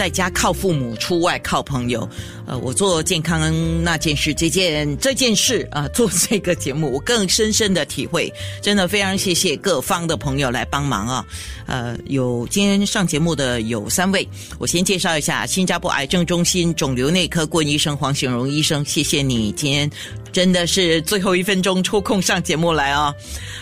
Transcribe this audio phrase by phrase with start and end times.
[0.00, 2.08] 在家靠父母，出外靠朋友。
[2.46, 3.52] 呃，我做健康
[3.84, 11.26] 那件事，这件这件事啊，做这个节目，我更深深的体会，真的非常谢谢各方的朋友来帮忙啊。
[11.66, 14.26] 呃，有今天上节目的有三位，
[14.58, 19.90] 我先介绍一下新加坡癌症中心肿瘤内科顾问医生黄显荣医生，谢谢你今天
[20.32, 23.14] 真的是最后一分钟抽空上节目来哦。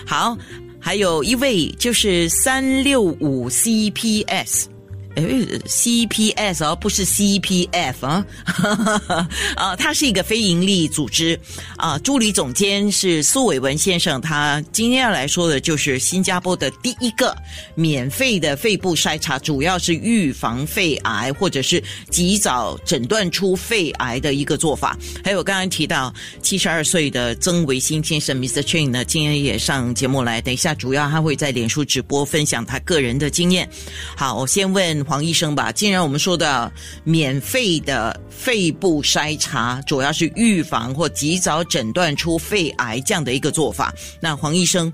[0.07, 0.39] 好，
[0.79, 4.78] 还有一位就是三六五 CPS。
[5.21, 8.25] CPS 而不是 CPF 啊，
[9.57, 11.39] 啊，它是一个非盈利组织
[11.77, 11.99] 啊。
[11.99, 17.37] 助理总监是苏伟文先生，他今天要来说的就是新加坡的第一个
[17.75, 24.97] 免费的肺部筛查，主要是预防肺癌或者是及早诊断出肺癌的一个做法。
[25.25, 28.63] 还有刚刚提到七十二岁的曾维新先生 Mr.
[28.63, 33.69] Chin 呢，今天也上节目来，等一下主要他会在脸书直播分享他个人的经验。
[34.17, 35.05] 好，我先问。
[35.09, 36.71] 黄医生吧，既然我们说的
[37.03, 44.93] 免费的肺部筛查，主要是预防或及早诊断出肺癌这样的一个做法，那黄医生，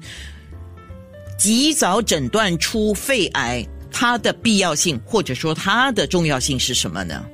[1.36, 7.26] 及早诊断出肺癌，它的必要性或者说它的重要性是什么呢？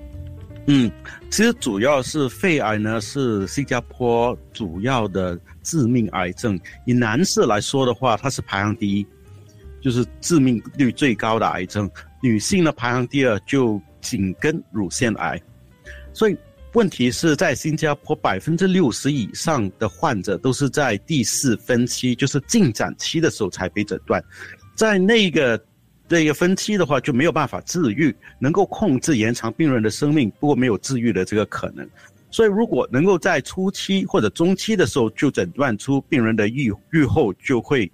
[0.67, 0.91] 嗯，
[1.31, 9.07] 其实主要是肺癌呢是新加坡主要的致命癌症，以男士来说的话，它是排行第一，
[9.83, 11.91] 就是致命率最高的癌症。
[12.23, 15.41] 女性呢排行第二，就紧跟乳腺癌，
[16.13, 16.37] 所以
[16.75, 24.23] 问题是在新加坡百分之六十以上的患者都是在第四分期，就是进展期的时候才被诊断，
[24.75, 25.59] 在那个
[26.09, 31.89] 这个分期的话就没有办法治愈，能够控制延长病人的生命，不过没有治愈的这个可能，
[32.31, 37.91] 所以如果能够在初期或者中期的时候就诊断出病人的预预后就会。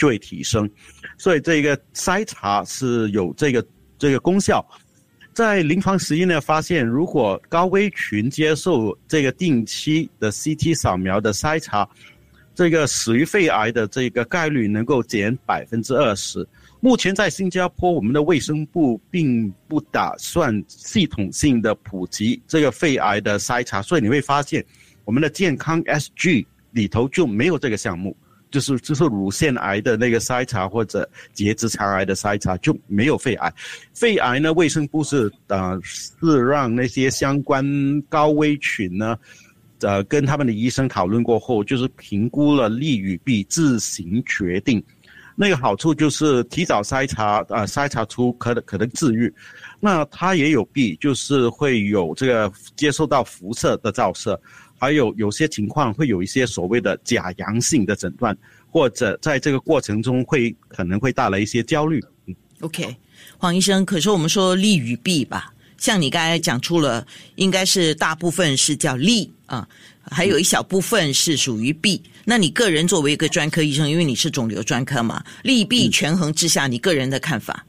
[0.00, 0.68] 就会提升，
[1.18, 3.62] 所以这个筛查是有这个
[3.98, 4.66] 这个功效。
[5.34, 11.86] 在临床实验呢，发现如果高危群接受这个定期的 CT 扫描的筛查，
[12.54, 16.48] 这个死于肺癌的这个概率能够减百分之二十。
[16.80, 24.64] 目前在新加坡，我们的卫生部并不打算系统性的普及这个肺癌的筛查，所以你会发现
[25.04, 28.16] 我们的健康 SG 里头就没有这个项目。
[28.50, 33.52] 就是就是乳腺癌的那个筛查或者结直肠癌的筛查就没有肺癌，
[33.94, 37.64] 肺癌呢，卫生部是呃是让那些相关
[38.08, 39.16] 高危群呢，
[39.80, 44.82] 呃跟他们的医生讨论过后，就是评估了利与弊自行决定。
[45.36, 49.32] 那个好处就是提早筛查，呃筛查出可能可能治愈。
[49.78, 54.38] 那它也有弊，就是会有这个接受到辐射的照射。
[54.80, 58.34] 还有有些情况会有一些所谓的假阳性的诊断，
[58.70, 62.02] 或者在这个过程中会可能会带来一些焦虑。
[62.24, 62.96] 嗯，OK，
[63.36, 69.68] 黄医生，可是我们说利与弊吧，像你刚才讲出了，应该是大部分是叫利啊，
[70.10, 72.02] 还有一小部分是属于弊。
[72.24, 77.66] 那你个人作为一个专科医生，因为你是肿瘤专科嘛，利弊权衡之下，你个人的看法？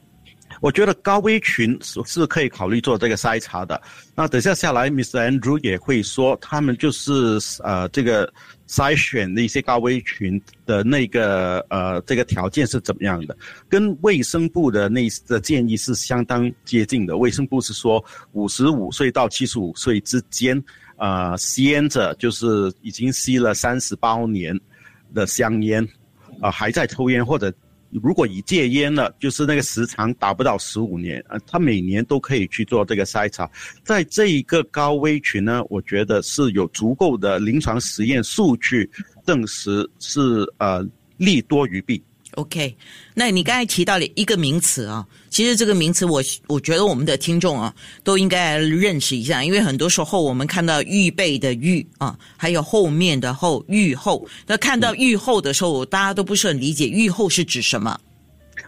[0.62, 3.82] 我觉得高危群是是可以考虑做这个筛查的。
[4.14, 5.28] 那等下下来，Mr.
[5.28, 7.12] Andrew 也会说，他们就是
[7.64, 8.32] 呃这个
[8.68, 13.36] 筛选的一些高危群的那个呃这个条件是怎么样的，
[13.68, 17.16] 跟卫生部的那的建议是相当接近的。
[17.16, 20.62] 卫生部是说，五十五岁到七十五岁之间，
[20.96, 24.56] 呃吸烟者就是已经吸了三十包年
[25.12, 25.84] 的香烟，
[26.40, 27.52] 啊还在抽烟或者。
[28.02, 33.50] 如果已戒烟了，就是那个时长达不到十五年，呃，他每年都可以去做这个筛查。
[33.84, 38.88] 在这一个高危群呢，我觉得是有足够的临床实验数据
[39.26, 40.20] 证实是
[40.58, 40.86] 呃
[41.16, 42.02] 利多于弊。
[42.36, 42.74] OK，
[43.14, 58.00] 那你刚才提到了一个名词啊，其实这个名词我我觉得我们的听众啊都应该认识一下，因为很多时候我们看到预备的预啊，还有后面的后预后，那看到预后的时候，大家都不是很理解预后是指什么？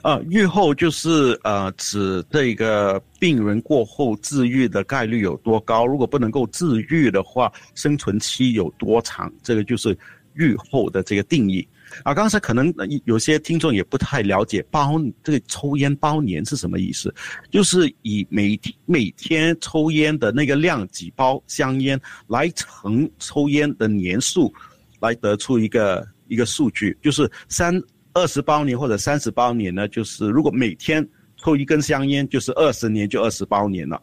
[0.03, 9.97] 呃，预后就是呃指这个病人过后治愈的概率有多高，如果不能够治愈的话，生存期有多长，这个就是
[10.35, 11.67] 预后的这个定义。
[12.03, 12.73] 啊，刚才可能
[13.05, 17.15] 有些听众也不太了解包这个抽烟包年是什么意思，
[17.51, 24.53] 就是以每天每天抽烟的那个量几包香烟来乘抽烟的年数，
[25.01, 27.81] 来得出一个一个数据，就是三
[28.13, 31.07] 二十包年或者三十包年呢，就是如果每天
[31.37, 34.01] 抽一根香烟，就是二十年就二十包年了，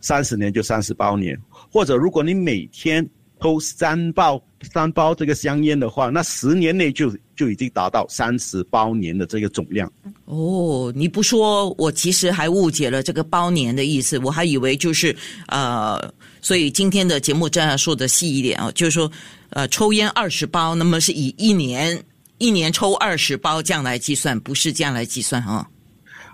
[0.00, 3.08] 三十年就三十包年，或者如果你每天
[3.40, 4.42] 抽三包
[4.72, 9.90] 三包这个香烟的话，那十年内就就已经达到三十包年的这个总量。
[10.24, 15.14] 哦，你不说，我其实还误解了这个包年的意思，我还以为就是
[15.46, 19.10] 呃，所以今天的节目这样说的细一点啊，就是说
[19.50, 22.02] 呃，抽烟二十包，那么是以一年
[22.38, 25.66] 一年抽二十包这样来计算，不是这样来计算啊。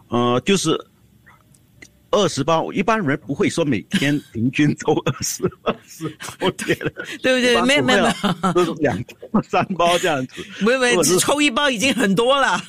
[0.08, 0.78] 呃，就是
[2.14, 6.08] 二十包，一般人不会说每天平均抽二十二十
[6.38, 7.60] 包 烟的，对不对？
[7.62, 8.96] 没有没有都是两
[9.32, 10.44] 包 三包这样子。
[10.64, 12.60] 没有没有，只抽一包已经很多了，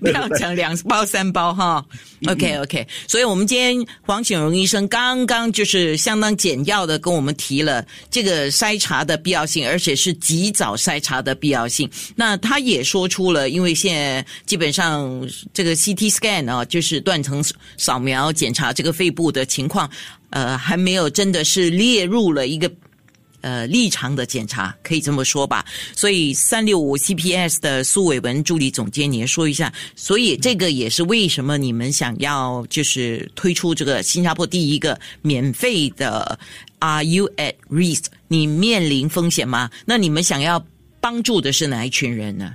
[0.00, 1.84] 不要讲两包三包哈。
[2.28, 11.90] OK OK，所以我们今天黄显荣医生刚刚就是相当简要的跟我们提了这个筛查的必要性，而且是及早筛查的必要性。
[12.14, 17.42] 那他也说出了，因为现在基本上这个 CT scan 啊，就是断层
[17.76, 19.88] 扫描检查这个肺部的情况，
[20.30, 22.70] 呃，还没有真的是列入了一个。
[23.44, 25.64] 呃，立场的检查可以这么说吧。
[25.96, 29.72] 所以三六五 CPS 的苏伟文助理总监，你也说一下。
[29.96, 36.38] 所以这个也是为什么你们想要就是推出这个新加坡第一个免费的
[36.78, 38.04] Are you at risk？
[38.28, 39.68] 你面临风险吗？
[39.84, 40.64] 那你们想要
[41.00, 42.54] 帮助的是哪一群人呢？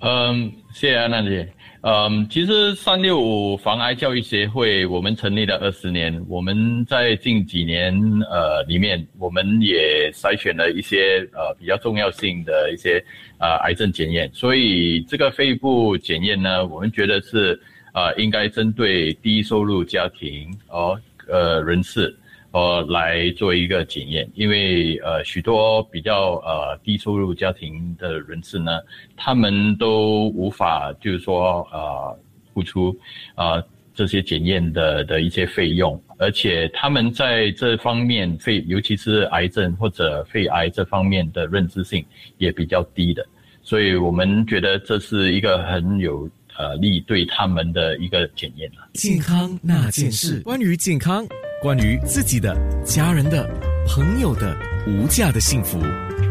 [0.00, 1.48] 嗯，谢谢安娜姐。
[1.86, 7.94] 嗯，其实三六五防癌教育协会我们成立了二十年，我们在近几年
[8.30, 13.04] 呃里面，我们也筛选了一些呃比较重要性的一些
[13.38, 17.60] 呃癌症检验，所以这个肺部检验呢，我们觉得是
[17.92, 20.98] 呃应该针对低收入家庭哦
[21.28, 22.16] 呃人士。
[22.54, 28.78] 呃，来做一个检验，因为呃，许多比较呃低收入家庭的人士呢，
[29.16, 32.16] 他们都无法就是说呃
[32.52, 32.96] 付出
[33.34, 33.60] 啊
[33.92, 42.06] 这些检验的的一些费用，而且他们在这方面肺，尤其是癌症或者肺癌这方面的认知性
[42.38, 43.26] 也比较低的，
[43.62, 48.88] 所以我们觉得这是一个很有呃利对他们的一个检验了。
[48.92, 51.26] 健康那件事，关于健康。
[51.64, 53.48] 关于自己的、家人的、
[53.88, 54.54] 朋友的
[54.86, 55.80] 无价的幸福、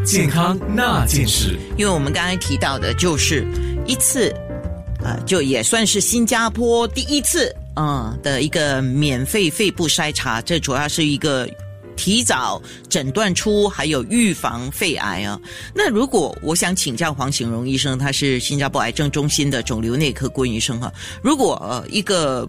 [0.06, 3.44] 健康那件事，因为我们刚才提到的就是
[3.84, 4.32] 一次，
[5.02, 10.40] 呃，就也算是新加坡第一次，嗯，的一个免费肺部筛查。
[10.40, 11.50] 这主要是一个
[11.96, 15.36] 提早诊断出，还有预防肺癌啊。
[15.74, 20.92] 那如果我想请教黄醒荣医生，他是新加坡癌症中心的肿瘤内科郭医生哈，
[21.24, 22.48] 如果呃一个。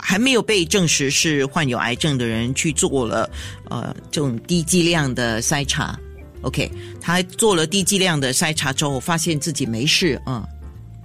[0.00, 3.28] 还没有被证实是患有癌症的人去做了，
[3.68, 5.98] 呃，这种低剂量的筛查
[6.42, 10.48] ，OK，他做了低剂量的筛查之后，发现自己没事啊，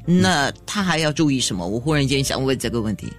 [0.05, 1.67] 那他还要注意什么？
[1.67, 3.11] 我忽然间想问这个问题。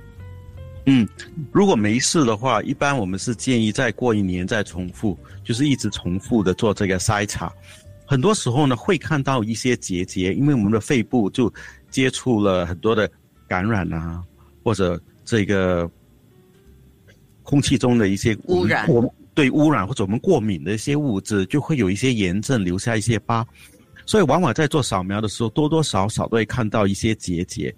[0.86, 1.06] 嗯，
[1.50, 7.52] 如果没事的话，一般我们是建议再过一年再重复，就是一直重复的做这个筛查。
[8.06, 11.52] 很多时候呢，会看到一些结节，因为我们的肺部就
[11.90, 13.10] 接触了很多的
[13.48, 14.22] 感染啊，
[14.62, 14.98] 或者。
[15.24, 15.90] 这个
[17.42, 18.88] 空气中的一些污染，
[19.34, 23.46] 对污染或者我们过敏的一些物质，就会有一些炎症，留下一些疤。
[24.06, 27.74] 所以往往在做扫描的时候，多多少少都会看到一些结节。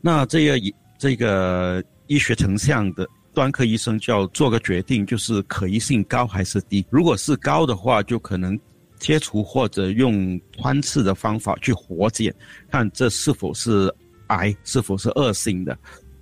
[0.00, 6.84] 那这个这个医学成像的专科医生就要做个决定，就是可疑性高还是低。
[6.88, 8.58] 如果是高的话，就可能
[8.98, 12.34] 切除或者用穿刺的方法去活检，
[12.70, 13.94] 看这是否是
[14.28, 15.76] 癌，是否是恶性的。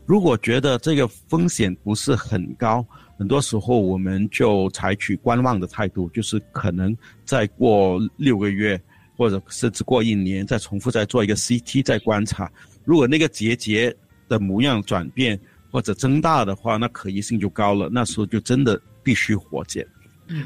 [0.07, 2.85] 如果觉得这个风险不是很高，
[3.17, 6.95] 很多时候我们就采取观望的态度，就是可能
[7.25, 8.79] 再过六个月，
[9.17, 12.53] 或者甚至过一年，再重复再做一个 CT 再观察。
[12.85, 13.97] 如果那个结节
[14.29, 19.87] 的模样转变或者增大的话，那可疑性就高了，那时候就真的必须活检。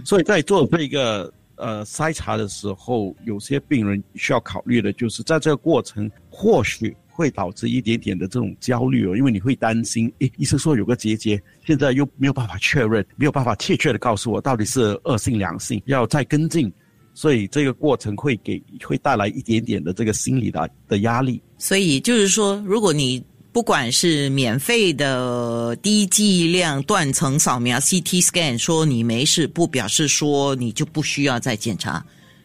[0.04, 6.96] 所以在做这个呃筛查的时候，有些病人需要考虑的就是在这个过程或许。
[7.18, 16.72] 会导致一点点的这种焦虑哦，因为你会担心，诶，医生说有个结节，现在又没有办法确认，没有办法确切的告诉我到底是恶性良性，要再跟进，
[17.14, 21.42] 所以这个过程会给会带来一点点的这个心理的的压力。
[21.58, 23.20] 所以就是说，如果你
[23.50, 32.00] 不管是免费的低剂量断层扫描 CT scan，说你没事，不表示说你就不需要再检查，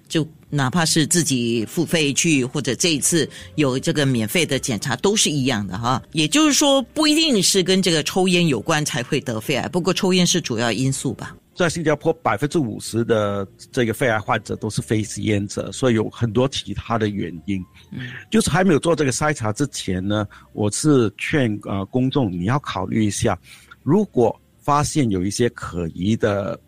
[0.08, 0.28] 就。
[0.56, 6.00] 哪怕是自己付费去，或者这一次有这个免费的检查，都是一样的哈。
[6.12, 11.36] 也就是说，不一定是跟这个抽烟有关才会得肺癌，不过抽烟是主要因素吧。
[11.56, 17.60] 在新加坡，百分之五十的这个肺癌患者都是非吸烟者，所以有很多其他的原因。
[17.92, 23.36] 嗯，就是还没有做这个筛查之前呢，我是劝呃公众你要考虑一下，
[23.82, 26.60] 如果发现有一些可疑的。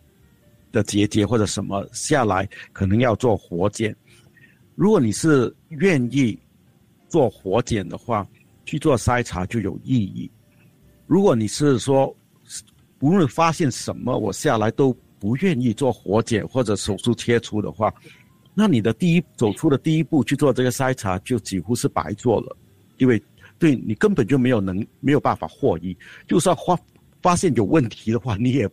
[0.75, 3.95] 的结节或者什么下来，可能要做活检。
[4.75, 6.37] 如果你是愿意
[7.07, 8.27] 做活检的话，
[8.65, 10.29] 去做筛查就有意义。
[11.07, 12.13] 如果你是说
[12.99, 17.93] 无论发现什么，我下来都不愿意做活检或者手术切除的话，
[18.53, 22.57] 那你的第一走出的第一步去做这个筛查就几乎是白做了，
[22.97, 23.21] 因为
[23.57, 25.97] 对你根本就没有能没有办法获益。
[26.27, 26.77] 就算发
[27.21, 28.69] 发现有问题的话，你也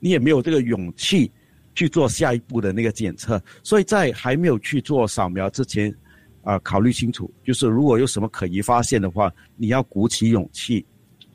[0.00, 1.30] 你也没有这个勇气
[1.76, 3.40] 去做下一步的那个检测。
[3.62, 5.94] 所以在还没有去做扫描之前，
[6.42, 10.84] 啊，考虑清楚，就是如果有什么可疑发现的话，你要鼓起勇气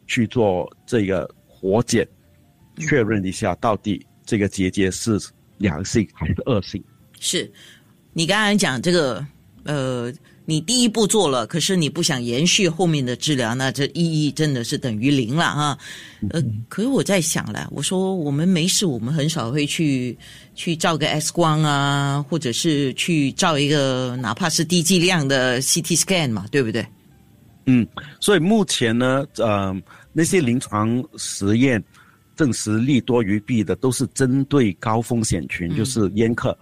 [0.05, 2.05] 去做这个活检。
[2.77, 5.19] 确认一下，到底这个结节是
[5.57, 6.83] 良性还是恶性？
[7.19, 7.51] 是，
[8.13, 9.23] 你刚才讲这个，
[9.63, 10.11] 呃，
[10.45, 15.77] 你第一步做了，可是你不想延续后面的治疗，那这意义真的是等于零了哈。
[16.31, 20.17] 呃，可是我在想了，我说我们没事，我们很少会去
[20.55, 26.85] 去照个 X 光啊，或者是去照一个哪怕是低剂量的 CT scan 嘛，对不对？
[27.65, 27.87] 嗯，
[28.19, 29.75] 所以目前呢，呃，
[30.11, 31.83] 那些临床实验。
[32.33, 36.57] 证实利多于弊的都是针对高风险群，就是烟客。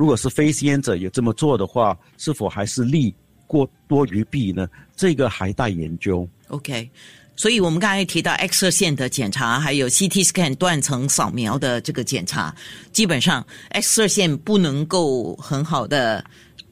[0.00, 3.14] 如果是非吸烟者也这么做的话，是否还是利
[3.46, 4.66] 过多于弊呢？
[4.96, 6.26] 这个还待研究。
[6.48, 6.90] OK，
[7.36, 12.56] 所以我们刚才提到 X 射线的检查，还有 CT scan 断层扫描的这个检查，
[12.92, 16.24] 基本上 X 射线不能够很好的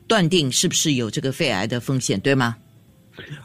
[0.07, 2.57] 断定是不是有这个肺癌的风险，对吗？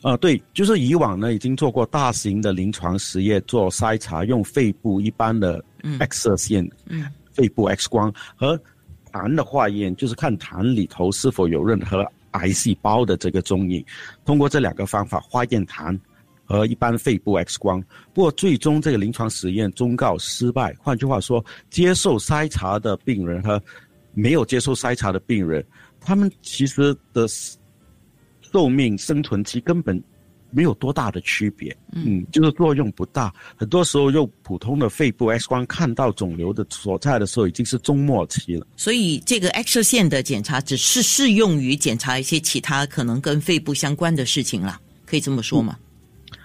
[0.01, 5.61] 呃，对，就是以往呢，已经做过大型的临床实验做筛查，用肺部一般的
[5.99, 8.57] X 射线，嗯，肺部 X 光和
[9.13, 13.81] 痰的化验，就是看痰里头是否有任何癌细胞的这个踪影。
[14.25, 15.97] 通过这两个方法化验痰
[16.43, 17.81] 和一般肺部 X 光，
[18.13, 20.75] 不过最终这个临床实验终告失败。
[20.79, 23.61] 换句话说，接受筛查的病人和
[24.13, 25.65] 没有接受筛查的病人，
[26.01, 27.25] 他们其实的。
[28.51, 29.99] 寿命生存期根本
[30.53, 33.33] 没有多大的区别，嗯，就是作用不大。
[33.55, 38.67] 很多时候用普通的肺部 X 光看到肿瘤的所在的时候，已经是终末期了。
[38.77, 45.77] 所以这个 X 线的检查只是适用于检查一些其他可能跟肺部相关的事情了，可以这么说吗？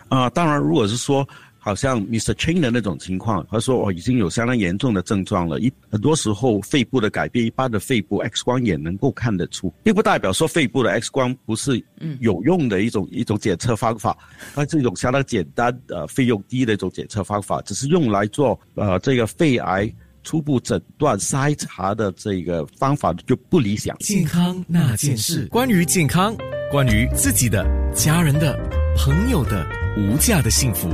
[0.08, 1.28] 啊，当然，如果是说。
[1.58, 2.32] 好像 Mr.
[2.34, 5.60] Chain 的那种情况，他说我已经有相当严重的症状了。
[5.60, 11.82] 一很多时候肺部的改变，一般的肺部 X 光也能够看得出，并不代表说肺部的 X 光不是
[12.20, 14.16] 有用的一种一种检测方法。
[14.54, 23.96] 它是一种相当简单、呃费用低的一种检测方法，只是用来做呃这个肺癌初步诊断筛查的这个方法就不理想。
[23.98, 26.36] 健康那件事，关于健康，
[26.70, 28.58] 关于自己的、家人的、
[28.96, 30.88] 朋友的无价的幸福。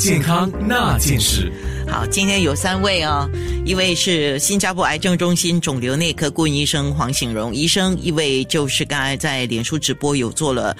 [0.00, 1.52] 健康那件事，
[1.86, 3.28] 好，今天有三位哦，
[3.66, 10.74] 一位是新加坡癌症中心肿瘤内科顾问医生黄醒荣医生，一位就是刚才在脸书直播有做了，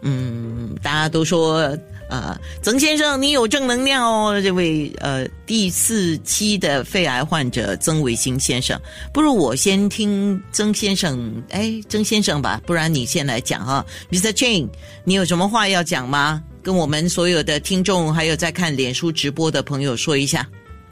[0.00, 8.80] 嗯，大家都说，呃，曾先生你有正能量哦，这位呃第四期的肺癌患者曾伟新先生，
[9.12, 14.32] 不如我先听曾先生，哎，曾先生吧，不然你先来讲哈，Mr.
[14.32, 14.68] Chain，
[15.04, 16.42] 你有什么话要讲吗？
[16.62, 20.46] 跟我们所有的听众，还有在看脸书直播的朋友说一下，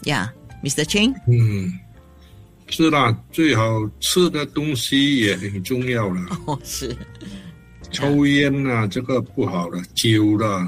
[0.05, 0.85] 呀，Mr.
[0.85, 1.13] Ching。
[1.27, 1.73] 嗯，
[2.69, 3.65] 是啦，最好
[4.01, 6.21] 吃的东西也很重要了。
[6.47, 6.97] 哦，是。
[7.91, 9.81] 抽烟呐，这个不好了。
[9.95, 10.67] 酒了，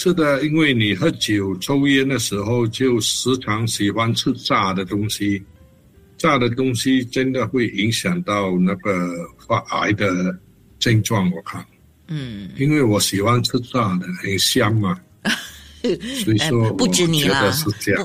[0.00, 5.42] 吃的，因为你喝酒、抽烟的时候，就时常喜欢吃炸的东西。
[6.16, 9.10] 炸的东西真的会影响到那个
[9.46, 10.34] 发癌的
[10.78, 11.62] 症状，我看。
[12.08, 14.98] 嗯，因为我喜欢吃炸的，很香嘛。
[16.24, 17.52] 所以说，不止你啦，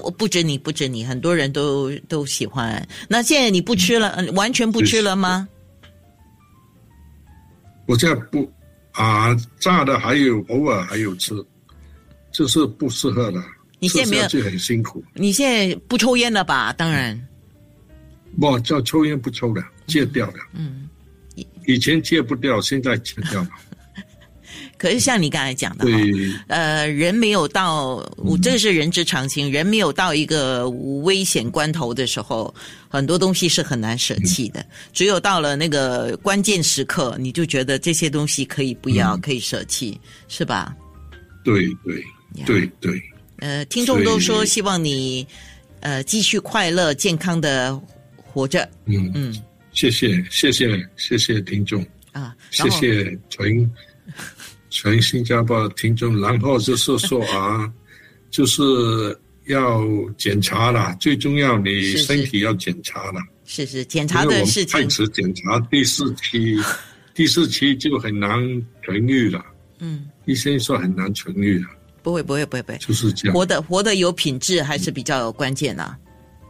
[0.01, 2.85] 不不止你，不止你，很多人都都喜欢。
[3.07, 5.47] 那现在你不吃了，完全不吃了吗？
[7.85, 8.51] 我现在不
[8.91, 11.33] 啊，炸的还有偶尔还有吃，
[12.35, 13.41] 就是不适合了。
[13.79, 15.03] 你现在没有就很辛苦。
[15.13, 16.73] 你现在不抽烟了吧？
[16.73, 17.19] 当然。
[18.39, 20.39] 不，叫抽烟不抽了，戒掉了。
[20.53, 20.89] 嗯。
[21.65, 23.49] 以前戒不掉，现在戒掉了。
[24.77, 28.05] 可是像你刚才讲的对，呃，人没有到，
[28.41, 29.49] 这是人之常情。
[29.49, 32.53] 人没有到一个危险关头的时候，
[32.89, 34.65] 很多东西是很难舍弃的。
[34.91, 40.75] 只有到了那个关键时刻，你就觉得这些东西可以不要，可以舍弃，是吧？
[41.43, 42.03] 对对对
[42.43, 43.01] 对对。
[43.37, 45.25] 呃，听众都说希望你
[45.81, 47.79] 呃继续快乐健康的
[48.15, 48.67] 活着。
[48.85, 49.35] 嗯嗯，
[49.71, 53.71] 谢谢谢谢谢谢听众啊，谢谢全。
[54.69, 57.71] 全新加坡听众，然后就是说啊，
[58.29, 58.61] 就是
[59.45, 59.81] 要
[60.17, 63.21] 检查了，最重要你身体要检查了。
[63.45, 66.57] 是是检查的事情太，迟检查第四期，
[67.15, 68.37] 第四期就很难
[68.83, 69.43] 痊愈了。
[69.79, 71.69] 嗯，医生说很难痊愈了，
[72.05, 73.33] 不会不会不会不会，就是这样。
[73.33, 75.95] 活的活的有品质还是比较关键的、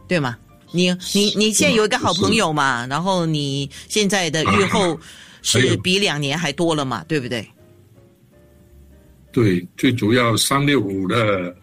[0.06, 0.36] 对吗？
[0.70, 5.00] 你你你现在有一个好朋友嘛，然后你现在的愈后
[5.40, 7.48] 是比两年还多了嘛，对不对？
[9.32, 11.56] 对，最主要三六五的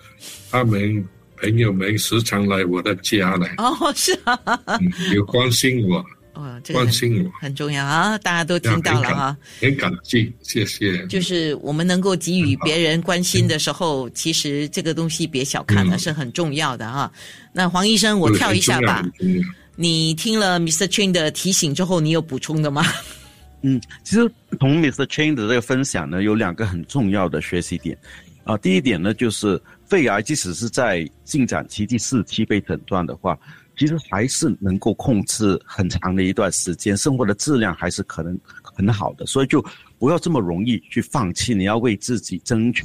[0.50, 1.08] 他们
[1.38, 4.40] 朋友们时常来我的家来，哦，是啊，
[4.80, 9.38] 嗯有关心我，哦，这个很关心我，很重要啊，大家都听到了哈。
[9.60, 11.06] 很感激，谢谢。
[11.08, 17.12] 就是我们能够给予别人关心的时候，其实这个东西别小看了，嗯是很重要的哈。
[17.52, 19.06] 那黄医生，我跳一下吧
[19.76, 20.86] 你听了 Mr.
[20.88, 22.84] Chin 的提醒之后，你有补充的吗？
[23.66, 25.06] 嗯，其实从 Mr.
[25.06, 27.98] Chain 的这个分享呢，有两个很重要的学习点，
[28.44, 33.40] 啊、第一点呢就是肺癌即使是在进展期第四期被诊断的话，
[33.78, 39.64] 其实还是能够控制很长的一段时间，生活的质量还是可能很好的，所以就
[39.98, 42.84] 不要这么容易去放弃，你要为自己争取。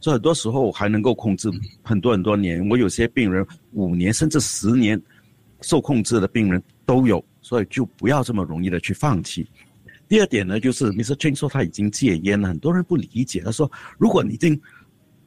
[0.00, 1.50] 所以很多时候还能够控制
[1.82, 5.00] 很多很多年，我有些病人五年甚至十年
[5.62, 9.48] 受控制的病人都有，所以就不要这么容易的去放弃。
[10.06, 11.14] 第二点呢，就是 Mr.
[11.16, 13.40] Chen 说他已经戒烟了，很多人不理解。
[13.40, 14.60] 他说，如果你已经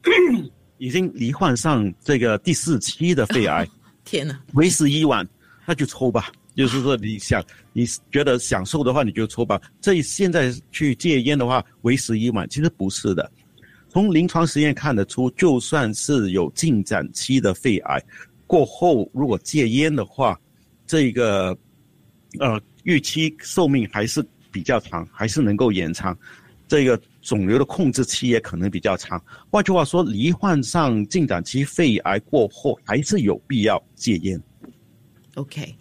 [0.78, 3.68] 已经罹患上这个第四期的肺癌，
[4.04, 4.38] 天呐！
[4.54, 5.26] 为时已晚，
[5.66, 6.30] 那就抽吧。
[6.54, 7.42] 就是说，你想
[7.72, 9.58] 你觉得享受的话，你就抽吧。
[9.80, 12.46] 这现在去戒烟的话，为时已晚。
[12.48, 13.32] 其实不是的，
[13.88, 18.02] 从临床实验看得出，就算是有进展期的肺癌，
[18.46, 20.38] 过后如果戒烟的话，
[20.86, 21.56] 这个
[22.38, 26.14] 呃预期寿命还是比较长，还是能够延长。
[26.68, 29.22] 这个肿瘤的控制期也可能比较长。
[29.50, 34.42] 换句话说，罹患上进展期肺癌过后，还是有必要戒烟。
[35.36, 35.74] OK，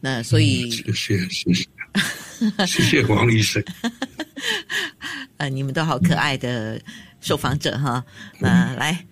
[0.00, 3.62] 那所以 谢谢谢谢谢谢黄医生。
[5.38, 6.80] 呃，你们都好可爱的
[7.20, 8.04] 受访者哈。
[8.38, 9.06] 那来，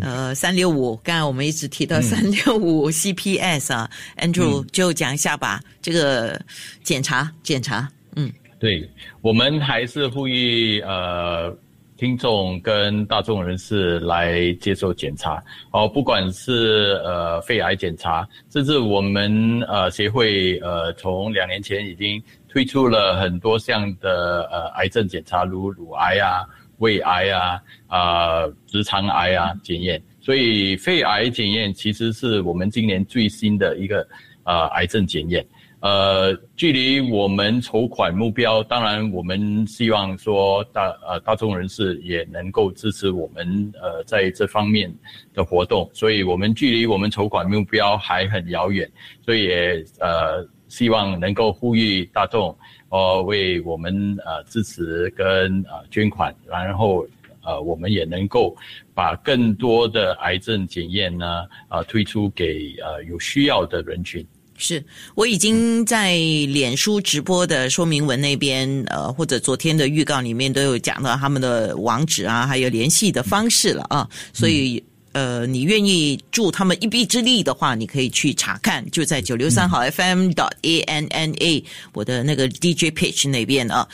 [0.00, 6.40] 呃，三六五，刚才我们一直提到三六五 CPS 啊，Andrew 就讲一下吧，这个
[6.82, 8.86] 检查检查，嗯，对，
[9.22, 11.50] 我们还是呼吁呃
[11.96, 15.42] 听众跟大众人士来接受检查
[15.72, 26.44] 哦，不管是呃肺癌检查，甚至我们呃协会呃从两年前已经推出了很多项的呃癌症检查，如乳癌啊、
[26.80, 30.02] 胃癌啊、啊、直肠癌啊检验。
[30.20, 34.06] 所以肺癌检验其实是我们今年最新的一个
[34.44, 35.46] 呃癌症检验。
[35.80, 44.94] 呃，距离我们筹款目标，当然我们希望说大呃大众人士也能够支持我们呃在这方面
[45.32, 48.86] 的活动，所以我们距离我们筹款目标还很遥远，
[49.24, 52.54] 所以也呃希望能够呼吁大众
[52.90, 57.06] 呃为我们呃支持跟呃捐款，然后
[57.42, 58.54] 呃我们也能够
[58.94, 64.22] 把更多的癌症检验呢呃推出给呃有需要的人群。
[64.60, 74.82] 是我已经在脸书直播的说明文那边，呃，或者昨天的预告里面都有讲到他们的网址啊，还有联系的方式了啊，所以。
[75.12, 83.86] 呃，你愿意助他们一臂之力的话，你可以去查看，就在九六三号 FM dot A N N A 我的那个 DJ page 那边啊。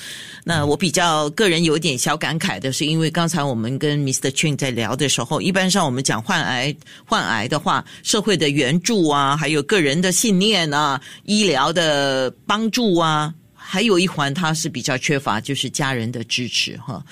[0.45, 4.31] 那我比较个人有点小感慨的是，因为刚才我们跟 Mr.
[4.31, 6.77] Chin 在聊的时候，一般上我们讲患癌
[7.07, 17.03] 患癌的话，社会的援助啊，还有个人的信念啊，医疗的帮助啊，还有一环它是比较缺乏，就是家人的支持哈。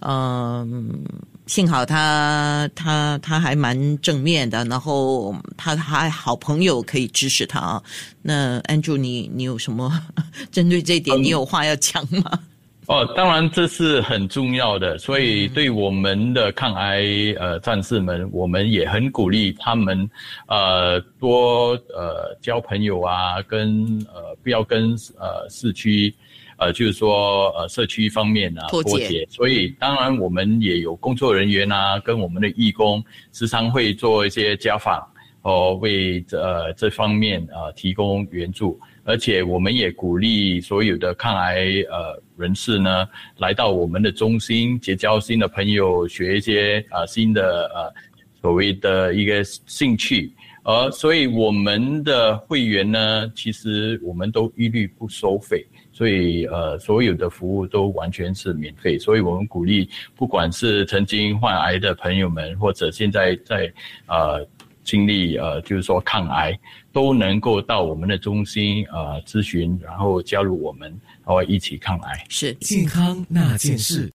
[0.00, 1.02] 嗯，
[1.46, 7.82] 幸好他他他还蛮正面的，然后他还好朋友可以支持他啊。
[8.20, 9.92] 那 Andrew，你你有什么
[10.50, 12.38] 针对这点，你有话要讲吗？
[12.86, 17.02] 哦，当然这是很重要的，所以对我们的抗癌
[17.38, 20.08] 呃战士们，我们也很鼓励他们，
[20.46, 26.14] 呃多呃交朋友啊，跟呃不要跟呃市区。
[26.58, 35.06] 呃，就是说，呃，社区方面啊，脱节所以当然我们也有工作人员啊，跟我们的义工时常会做一些家访，
[35.42, 43.06] 哦，为呃这方面呃提供援助，而且我们也鼓励所有的抗癌呃人士呢，
[43.38, 47.92] 来到我们的中心结交新的朋友，学一些呃新的呃
[48.40, 50.32] 所谓的一个兴趣。
[50.64, 55.64] 呃，所以我们的会员呢，其实我们都一律不收费，
[55.96, 58.98] 所以呃，所有的服务都完全是免费。
[58.98, 63.72] 所以我们鼓励，不管是曾经患癌的朋友们，或者现在在
[64.04, 64.46] 呃
[64.84, 66.52] 经历呃，就是说抗癌，
[66.92, 70.90] 都能够到我们的中心呃咨询，然后加入我们，
[71.24, 72.26] 然后一起抗癌。
[72.28, 74.12] 是健康那件事。